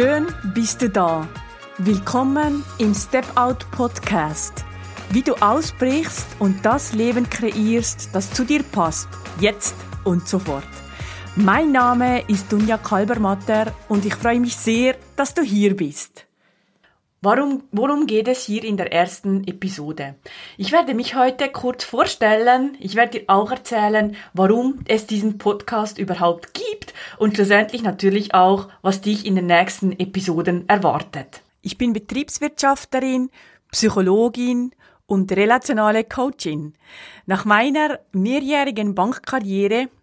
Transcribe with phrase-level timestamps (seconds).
[0.00, 1.28] Schön bist du da.
[1.76, 4.64] Willkommen im Step Out Podcast.
[5.10, 9.10] Wie du ausbrichst und das Leben kreierst, das zu dir passt,
[9.40, 9.74] jetzt
[10.04, 10.64] und sofort.
[11.36, 16.29] Mein Name ist Dunja Kalbermatter und ich freue mich sehr, dass du hier bist.
[17.22, 20.14] Warum, worum geht es hier in der ersten Episode?
[20.56, 22.78] Ich werde mich heute kurz vorstellen.
[22.80, 28.68] Ich werde dir auch erzählen, warum es diesen Podcast überhaupt gibt und schlussendlich natürlich auch,
[28.80, 31.42] was dich in den nächsten Episoden erwartet.
[31.60, 33.28] Ich bin Betriebswirtschafterin,
[33.70, 34.70] Psychologin
[35.04, 36.72] und relationale Coachin.
[37.26, 39.88] Nach meiner mehrjährigen Bankkarriere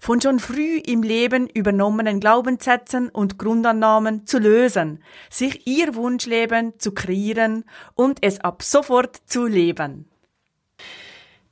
[0.00, 6.92] von schon früh im Leben übernommenen Glaubenssätzen und Grundannahmen zu lösen, sich ihr Wunschleben zu
[6.92, 10.08] kreieren und es ab sofort zu leben.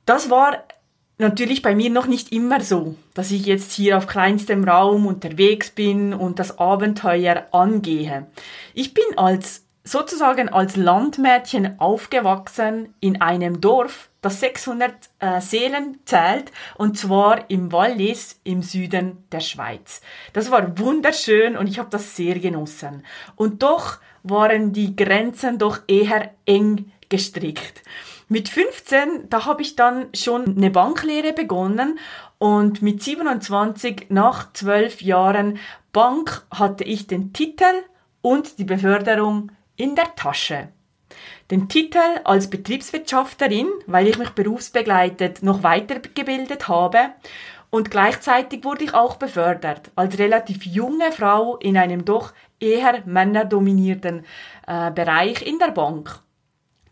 [0.05, 0.63] Das war
[1.17, 5.71] natürlich bei mir noch nicht immer so, dass ich jetzt hier auf kleinstem Raum unterwegs
[5.71, 8.27] bin und das Abenteuer angehe.
[8.73, 16.51] Ich bin als sozusagen als Landmädchen aufgewachsen in einem Dorf, das 600 äh, Seelen zählt,
[16.75, 20.01] und zwar im Wallis im Süden der Schweiz.
[20.33, 23.03] Das war wunderschön und ich habe das sehr genossen.
[23.35, 27.81] Und doch waren die Grenzen doch eher eng gestrickt.
[28.29, 31.99] Mit 15, da habe ich dann schon eine Banklehre begonnen
[32.37, 35.59] und mit 27, nach 12 Jahren
[35.91, 37.83] Bank, hatte ich den Titel
[38.21, 40.69] und die Beförderung in der Tasche.
[41.51, 47.11] Den Titel als Betriebswirtschafterin, weil ich mich berufsbegleitet noch weitergebildet habe
[47.69, 54.23] und gleichzeitig wurde ich auch befördert als relativ junge Frau in einem doch eher männerdominierten
[54.65, 56.21] äh, Bereich in der Bank.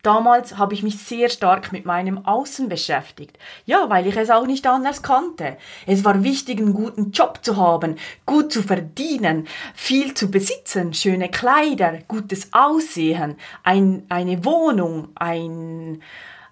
[0.01, 3.37] Damals habe ich mich sehr stark mit meinem Außen beschäftigt.
[3.65, 5.57] Ja, weil ich es auch nicht anders kannte.
[5.85, 11.29] Es war wichtig, einen guten Job zu haben, gut zu verdienen, viel zu besitzen, schöne
[11.29, 16.01] Kleider, gutes Aussehen, ein, eine Wohnung, ein,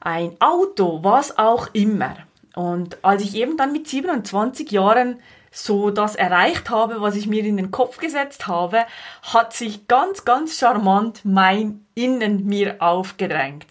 [0.02, 2.18] ein Auto, was auch immer.
[2.54, 5.20] Und als ich eben dann mit 27 Jahren
[5.52, 8.86] so das erreicht habe, was ich mir in den Kopf gesetzt habe,
[9.24, 13.66] hat sich ganz, ganz charmant mein Innen mir aufgedrängt.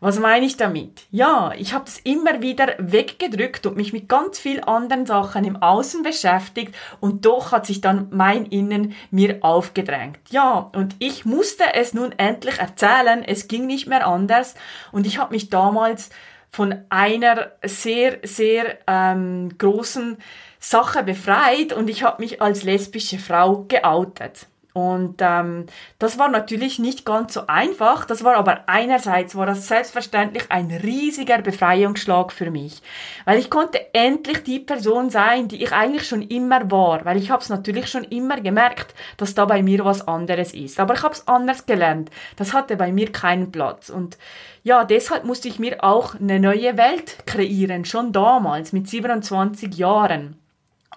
[0.00, 1.06] Was meine ich damit?
[1.10, 5.62] Ja, ich habe es immer wieder weggedrückt und mich mit ganz vielen anderen Sachen im
[5.62, 10.18] Außen beschäftigt und doch hat sich dann mein Innen mir aufgedrängt.
[10.28, 14.54] Ja, und ich musste es nun endlich erzählen, es ging nicht mehr anders
[14.92, 16.10] und ich habe mich damals
[16.56, 20.16] von einer sehr, sehr ähm, großen
[20.58, 24.46] Sache befreit und ich habe mich als lesbische Frau geoutet.
[24.76, 25.64] Und ähm,
[25.98, 28.04] das war natürlich nicht ganz so einfach.
[28.04, 32.82] Das war aber einerseits war das selbstverständlich ein riesiger Befreiungsschlag für mich,
[33.24, 37.30] weil ich konnte endlich die Person sein, die ich eigentlich schon immer war, weil ich
[37.30, 40.78] habe es natürlich schon immer gemerkt, dass da bei mir was anderes ist.
[40.78, 42.10] Aber ich habe es anders gelernt.
[42.36, 44.18] Das hatte bei mir keinen Platz und
[44.62, 50.36] ja, deshalb musste ich mir auch eine neue Welt kreieren, schon damals mit 27 Jahren.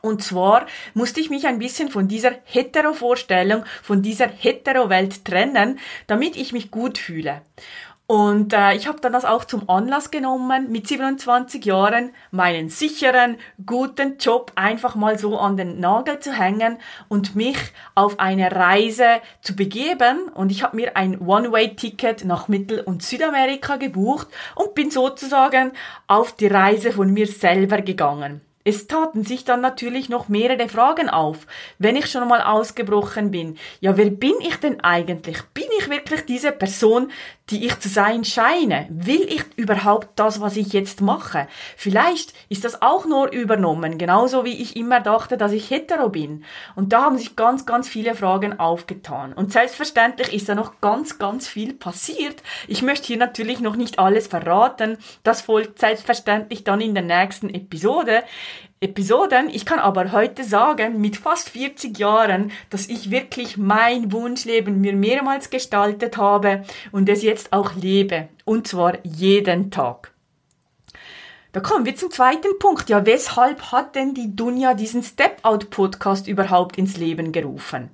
[0.02, 6.36] Und zwar musste ich mich ein bisschen von dieser Hetero-Vorstellung, von dieser Hetero-Welt trennen, damit
[6.36, 7.42] ich mich gut fühle.
[8.10, 13.38] Und äh, ich habe dann das auch zum Anlass genommen, mit 27 Jahren meinen sicheren,
[13.68, 17.60] guten Job einfach mal so an den Nagel zu hängen und mich
[17.94, 20.28] auf eine Reise zu begeben.
[20.34, 25.74] Und ich habe mir ein One-Way-Ticket nach Mittel- und Südamerika gebucht und bin sozusagen
[26.08, 28.42] auf die Reise von mir selber gegangen.
[28.70, 31.48] Es taten sich dann natürlich noch mehrere Fragen auf,
[31.80, 33.58] wenn ich schon mal ausgebrochen bin.
[33.80, 35.42] Ja, wer bin ich denn eigentlich?
[35.56, 37.12] Bin ich wirklich diese Person,
[37.50, 38.86] die ich zu sein scheine?
[38.92, 41.48] Will ich überhaupt das, was ich jetzt mache?
[41.78, 46.44] Vielleicht ist das auch nur übernommen, genauso wie ich immer dachte, dass ich hetero bin.
[46.76, 49.34] Und da haben sich ganz, ganz viele Fragen aufgetan.
[49.34, 52.44] Und selbstverständlich ist da noch ganz, ganz viel passiert.
[52.68, 55.00] Ich möchte hier natürlich noch nicht alles verraten.
[55.24, 58.22] Das folgt selbstverständlich dann in der nächsten Episode.
[58.82, 59.50] Episoden.
[59.50, 64.94] Ich kann aber heute sagen, mit fast 40 Jahren, dass ich wirklich mein Wunschleben mir
[64.94, 68.30] mehrmals gestaltet habe und es jetzt auch lebe.
[68.46, 70.12] Und zwar jeden Tag.
[71.52, 72.90] Da kommen wir zum zweiten Punkt.
[72.90, 77.90] Ja, weshalb hat denn die Dunja diesen Step-Out-Podcast überhaupt ins Leben gerufen?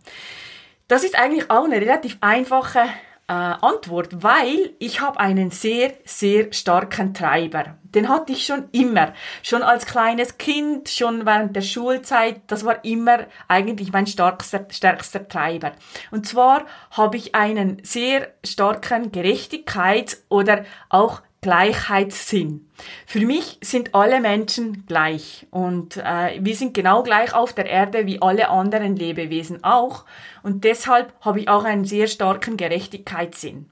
[0.87, 2.83] Das ist eigentlich auch eine relativ einfache
[3.27, 7.77] äh, Antwort, weil ich habe einen sehr, sehr starken Treiber.
[7.83, 9.13] Den hatte ich schon immer.
[9.41, 12.41] Schon als kleines Kind, schon während der Schulzeit.
[12.47, 15.71] Das war immer eigentlich mein stärkster, stärkster Treiber.
[16.11, 22.67] Und zwar habe ich einen sehr starken Gerechtigkeits- oder auch Gleichheitssinn.
[23.05, 28.07] Für mich sind alle Menschen gleich und äh, wir sind genau gleich auf der Erde
[28.07, 30.05] wie alle anderen Lebewesen auch
[30.41, 33.69] und deshalb habe ich auch einen sehr starken Gerechtigkeitssinn.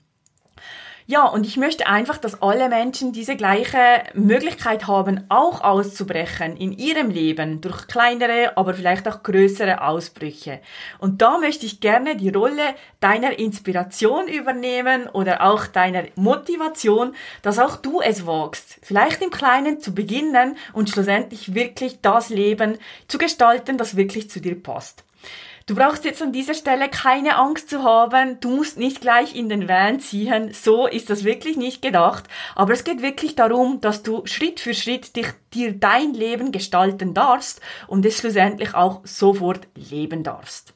[1.05, 6.71] Ja, und ich möchte einfach, dass alle Menschen diese gleiche Möglichkeit haben, auch auszubrechen in
[6.71, 10.61] ihrem Leben durch kleinere, aber vielleicht auch größere Ausbrüche.
[10.99, 17.59] Und da möchte ich gerne die Rolle deiner Inspiration übernehmen oder auch deiner Motivation, dass
[17.59, 22.77] auch du es wagst, vielleicht im Kleinen zu beginnen und schlussendlich wirklich das Leben
[23.09, 25.03] zu gestalten, das wirklich zu dir passt.
[25.65, 28.39] Du brauchst jetzt an dieser Stelle keine Angst zu haben.
[28.41, 30.51] Du musst nicht gleich in den Van ziehen.
[30.53, 32.25] So ist das wirklich nicht gedacht.
[32.53, 37.13] Aber es geht wirklich darum, dass du Schritt für Schritt dich, dir dein Leben gestalten
[37.13, 40.73] darfst und es schlussendlich auch sofort leben darfst.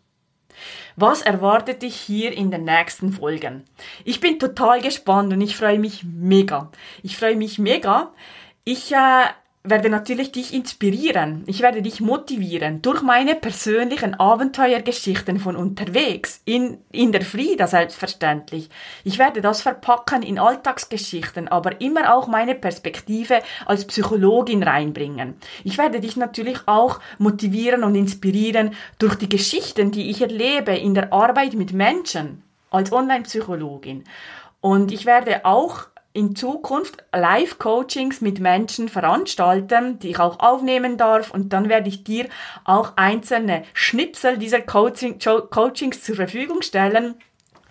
[0.96, 3.66] Was erwartet dich hier in den nächsten Folgen?
[4.06, 6.72] Ich bin total gespannt und ich freue mich mega.
[7.04, 8.14] Ich freue mich mega.
[8.64, 9.26] Ich äh,
[9.70, 11.44] werde natürlich dich inspirieren.
[11.48, 18.70] Ich werde dich motivieren durch meine persönlichen Abenteuergeschichten von unterwegs, in, in der Frieda selbstverständlich.
[19.04, 25.36] Ich werde das verpacken in Alltagsgeschichten, aber immer auch meine Perspektive als Psychologin reinbringen.
[25.64, 30.94] Ich werde dich natürlich auch motivieren und inspirieren durch die Geschichten, die ich erlebe in
[30.94, 34.04] der Arbeit mit Menschen als Online-Psychologin.
[34.62, 35.88] Und ich werde auch
[36.18, 41.32] in Zukunft Live-Coachings mit Menschen veranstalten, die ich auch aufnehmen darf.
[41.32, 42.28] Und dann werde ich dir
[42.64, 47.16] auch einzelne Schnipsel dieser Coaching, Coachings zur Verfügung stellen,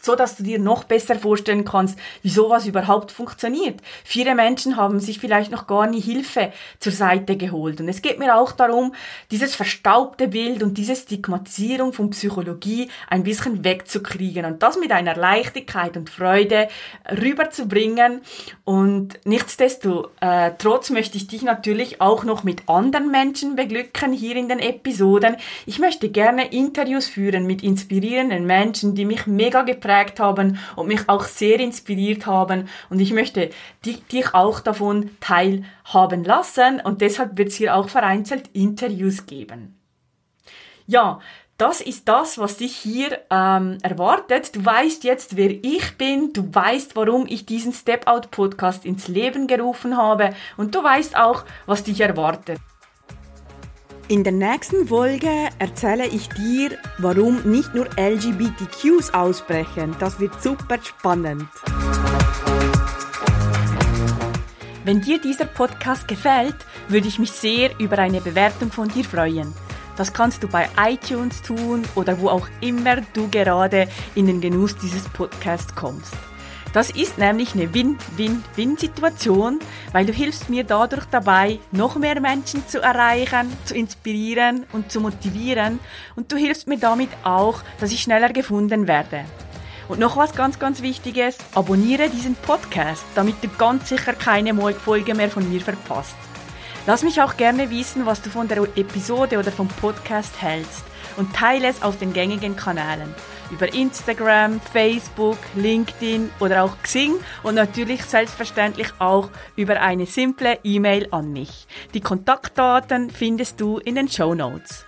[0.01, 3.81] so dass du dir noch besser vorstellen kannst, wie sowas überhaupt funktioniert.
[4.05, 7.81] Viele Menschen haben sich vielleicht noch gar nie Hilfe zur Seite geholt.
[7.81, 8.95] Und es geht mir auch darum,
[9.31, 15.17] dieses verstaubte Bild und diese Stigmatisierung von Psychologie ein bisschen wegzukriegen und das mit einer
[15.17, 16.69] Leichtigkeit und Freude
[17.11, 18.21] rüberzubringen.
[18.65, 24.59] Und nichtsdestotrotz möchte ich dich natürlich auch noch mit anderen Menschen beglücken hier in den
[24.59, 25.37] Episoden.
[25.67, 30.89] Ich möchte gerne Interviews führen mit inspirierenden Menschen, die mich mega geprägt geprägt haben und
[30.89, 32.69] mich auch sehr inspiriert haben.
[32.91, 33.51] Und ich möchte
[33.85, 39.79] dich auch davon teilhaben lassen und deshalb wird es hier auch vereinzelt Interviews geben.
[40.87, 41.21] Ja,
[41.59, 44.55] das ist das, was dich hier ähm, erwartet.
[44.55, 49.09] Du weißt jetzt, wer ich bin, du weißt, warum ich diesen Step Out Podcast ins
[49.09, 52.61] Leben gerufen habe und du weißt auch, was dich erwartet.
[54.09, 59.97] In der nächsten Folge erzähle ich dir, warum nicht nur LGBTQs ausbrechen.
[59.99, 61.49] Das wird super spannend.
[64.85, 66.55] Wenn dir dieser Podcast gefällt,
[66.87, 69.53] würde ich mich sehr über eine Bewertung von dir freuen.
[69.97, 74.77] Das kannst du bei iTunes tun oder wo auch immer du gerade in den Genuss
[74.77, 76.15] dieses Podcasts kommst.
[76.77, 79.61] Das ist nämlich eine Win-Win-Win-Situation,
[79.93, 85.01] weil du hilfst mir dadurch dabei, noch mehr Menschen zu erreichen, zu inspirieren und zu
[85.01, 85.79] motivieren
[86.17, 89.25] und du hilfst mir damit auch, dass ich schneller gefunden werde.
[89.89, 95.15] Und noch was ganz, ganz Wichtiges, abonniere diesen Podcast, damit du ganz sicher keine Folge
[95.15, 96.15] mehr von mir verpasst.
[96.87, 100.85] Lass mich auch gerne wissen, was du von der Episode oder vom Podcast hältst
[101.17, 103.15] und teile es auf den gängigen Kanälen
[103.51, 111.09] über Instagram, Facebook, LinkedIn oder auch Xing und natürlich selbstverständlich auch über eine simple E-Mail
[111.11, 111.67] an mich.
[111.95, 114.87] Die Kontaktdaten findest du in den Show Notes.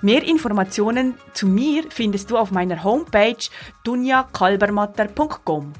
[0.00, 3.36] Mehr Informationen zu mir findest du auf meiner Homepage
[3.84, 5.72] dunjakalbermatter.com.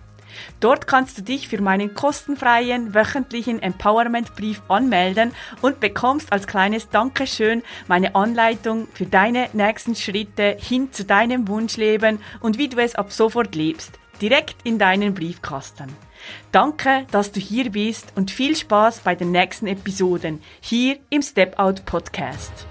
[0.60, 7.62] Dort kannst du dich für meinen kostenfreien wöchentlichen Empowerment-Brief anmelden und bekommst als kleines Dankeschön
[7.86, 13.12] meine Anleitung für deine nächsten Schritte hin zu deinem Wunschleben und wie du es ab
[13.12, 15.88] sofort lebst, direkt in deinen Briefkasten.
[16.52, 21.58] Danke, dass du hier bist und viel Spaß bei den nächsten Episoden hier im Step
[21.58, 22.66] Out Podcast.